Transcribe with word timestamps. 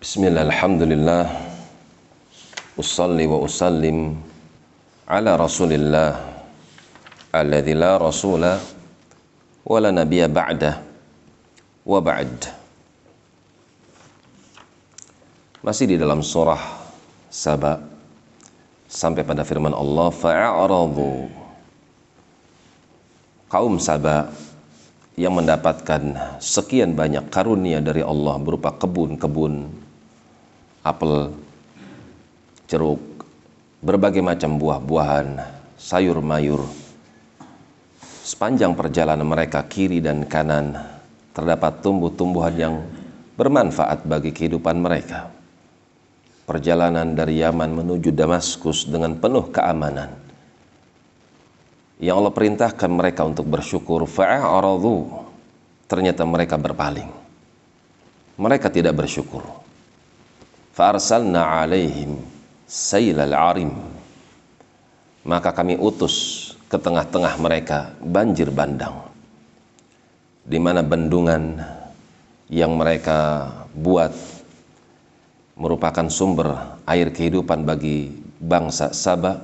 Bismillah, 0.00 0.48
alhamdulillah. 0.48 1.28
Usalli 2.80 3.28
wa 3.28 3.44
usallim 3.44 4.16
Ala 5.04 5.36
rasulillah 5.36 6.16
Alladhi 7.36 7.76
la 7.76 8.00
rasula 8.00 8.56
Wa 9.60 9.76
la 9.76 9.92
nabiya 9.92 10.24
ba'dah 10.32 10.80
Wa 11.84 12.00
ba'd. 12.00 12.48
Masih 15.60 15.84
di 15.92 16.00
dalam 16.00 16.24
surah 16.24 16.80
Saba 17.28 17.84
Sampai 18.88 19.20
pada 19.20 19.44
firman 19.44 19.76
Allah 19.76 20.08
Fa'a'radu. 20.08 21.28
Kaum 23.52 23.76
Saba 23.76 24.32
yang 25.20 25.36
mendapatkan 25.36 26.40
sekian 26.40 26.96
banyak 26.96 27.28
karunia 27.28 27.84
dari 27.84 28.00
Allah 28.00 28.40
berupa 28.40 28.72
kebun-kebun 28.72 29.89
apel, 30.80 31.36
jeruk, 32.64 33.00
berbagai 33.84 34.24
macam 34.24 34.56
buah-buahan, 34.56 35.28
sayur-mayur. 35.76 36.64
Sepanjang 38.24 38.72
perjalanan 38.72 39.26
mereka 39.26 39.64
kiri 39.66 40.00
dan 40.00 40.24
kanan 40.24 40.76
terdapat 41.36 41.84
tumbuh-tumbuhan 41.84 42.54
yang 42.56 42.74
bermanfaat 43.36 44.08
bagi 44.08 44.32
kehidupan 44.32 44.80
mereka. 44.80 45.28
Perjalanan 46.48 47.14
dari 47.14 47.44
Yaman 47.44 47.70
menuju 47.70 48.10
Damaskus 48.10 48.88
dengan 48.88 49.14
penuh 49.20 49.52
keamanan. 49.52 50.10
Yang 52.00 52.16
Allah 52.16 52.32
perintahkan 52.32 52.90
mereka 52.90 53.22
untuk 53.28 53.46
bersyukur. 53.46 54.08
Ternyata 55.86 56.22
mereka 56.24 56.56
berpaling. 56.56 57.10
Mereka 58.40 58.72
tidak 58.72 58.96
bersyukur 58.96 59.59
fa'arsalna 60.80 61.60
alaihim 61.60 62.16
sailal 62.64 63.36
arim 63.36 63.68
maka 65.28 65.52
kami 65.52 65.76
utus 65.76 66.48
ke 66.72 66.80
tengah-tengah 66.80 67.36
mereka 67.36 67.92
banjir 68.00 68.48
bandang 68.48 68.96
di 70.40 70.56
mana 70.56 70.80
bendungan 70.80 71.60
yang 72.48 72.80
mereka 72.80 73.52
buat 73.76 74.08
merupakan 75.60 76.08
sumber 76.08 76.80
air 76.88 77.12
kehidupan 77.12 77.68
bagi 77.68 78.16
bangsa 78.40 78.96
Sabah. 78.96 79.36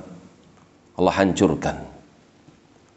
Allah 0.97 1.13
hancurkan. 1.13 1.77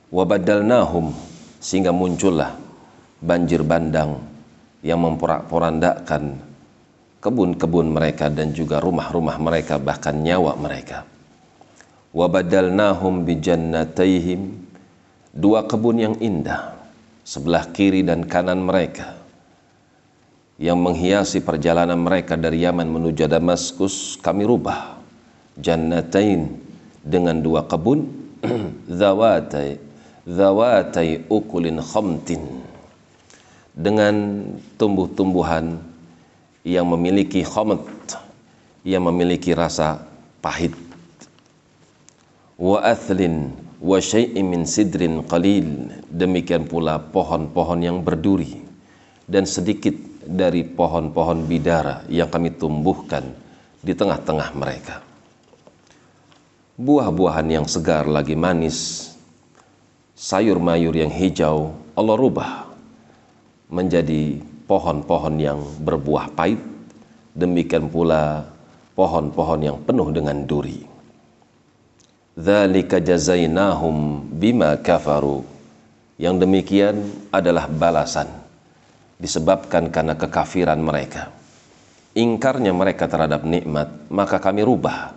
Wabadalnahum 0.08 1.12
sehingga 1.60 1.92
muncullah 1.92 2.56
banjir 3.20 3.60
bandang 3.60 4.24
yang 4.80 5.04
memporak-porandakan 5.04 6.49
kebun-kebun 7.20 7.92
mereka 7.92 8.32
dan 8.32 8.56
juga 8.56 8.80
rumah-rumah 8.80 9.36
mereka 9.36 9.76
bahkan 9.76 10.16
nyawa 10.16 10.56
mereka. 10.56 11.04
Wabadalnahum 12.10 13.22
bijannatayhim 13.22 14.50
dua 15.30 15.62
kebun 15.68 15.96
yang 16.02 16.16
indah 16.18 16.74
sebelah 17.22 17.70
kiri 17.70 18.02
dan 18.02 18.26
kanan 18.26 18.58
mereka 18.58 19.14
yang 20.58 20.76
menghiasi 20.76 21.40
perjalanan 21.40 21.96
mereka 21.96 22.34
dari 22.34 22.66
Yaman 22.66 22.90
menuju 22.90 23.30
Damaskus 23.30 24.18
kami 24.18 24.42
rubah 24.42 24.98
jannatain 25.56 26.50
dengan 27.00 27.38
dua 27.38 27.64
kebun 27.64 28.10
zawatai 29.00 29.78
zawatai 30.26 31.30
ukulin 31.30 31.80
khamtin 31.80 32.42
dengan 33.72 34.44
tumbuh-tumbuhan 34.76 35.89
yang 36.66 36.88
memiliki 36.88 37.44
khamt 37.44 37.80
yang 38.84 39.04
memiliki 39.04 39.52
rasa 39.52 40.00
pahit. 40.40 40.72
Wa 42.56 42.84
athlin 42.84 43.52
wa 43.80 43.96
syai'in 44.00 44.44
min 44.44 44.64
sidrin 44.68 45.24
qalil. 45.24 45.92
Demikian 46.08 46.68
pula 46.68 47.00
pohon-pohon 47.00 47.80
yang 47.80 48.04
berduri 48.04 48.60
dan 49.24 49.48
sedikit 49.48 49.96
dari 50.24 50.64
pohon-pohon 50.66 51.48
bidara 51.48 52.04
yang 52.12 52.28
kami 52.28 52.52
tumbuhkan 52.52 53.24
di 53.80 53.96
tengah-tengah 53.96 54.50
mereka. 54.52 55.00
Buah-buahan 56.80 57.48
yang 57.48 57.66
segar 57.68 58.08
lagi 58.08 58.36
manis 58.36 59.10
sayur 60.16 60.60
mayur 60.60 60.92
yang 60.92 61.12
hijau 61.12 61.72
Allah 61.96 62.16
rubah 62.16 62.68
menjadi 63.72 64.40
pohon-pohon 64.70 65.34
yang 65.42 65.58
berbuah 65.82 66.30
pahit 66.38 66.62
demikian 67.34 67.90
pula 67.90 68.46
pohon-pohon 68.94 69.60
yang 69.66 69.78
penuh 69.82 70.14
dengan 70.14 70.46
duri. 70.46 70.86
Dzalika 72.38 73.02
jazainahum 73.02 74.22
bima 74.30 74.78
kafaru. 74.78 75.42
Yang 76.20 76.46
demikian 76.46 76.96
adalah 77.34 77.66
balasan 77.66 78.30
disebabkan 79.18 79.90
karena 79.90 80.14
kekafiran 80.14 80.78
mereka. 80.78 81.32
Ingkarnya 82.14 82.70
mereka 82.70 83.10
terhadap 83.10 83.42
nikmat 83.42 83.88
maka 84.12 84.38
kami 84.38 84.62
rubah 84.62 85.16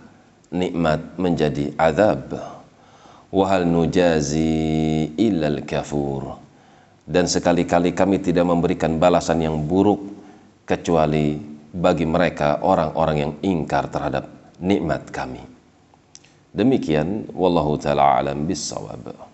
nikmat 0.50 1.14
menjadi 1.14 1.70
azab. 1.78 2.34
Wahal 3.34 3.66
nujazi 3.66 5.10
illal 5.18 5.66
kafur 5.66 6.43
dan 7.04 7.28
sekali-kali 7.28 7.92
kami 7.92 8.20
tidak 8.24 8.48
memberikan 8.48 8.96
balasan 8.96 9.44
yang 9.44 9.56
buruk 9.68 10.00
kecuali 10.64 11.36
bagi 11.74 12.06
mereka 12.08 12.64
orang-orang 12.64 13.16
yang 13.18 13.32
ingkar 13.44 13.92
terhadap 13.92 14.24
nikmat 14.62 15.10
kami. 15.12 15.42
Demikian 16.54 17.28
wallahu 17.34 17.76
taala 17.76 18.22
alam 18.22 18.46
bisawab 18.46 19.33